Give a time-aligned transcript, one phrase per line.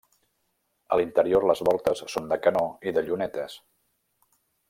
[0.95, 3.59] A l'interior les voltes són de canó i de llunetes.